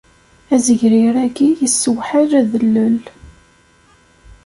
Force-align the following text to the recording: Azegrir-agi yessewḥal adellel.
Azegrir-agi 0.55 1.49
yessewḥal 1.61 2.29
adellel. 2.39 2.99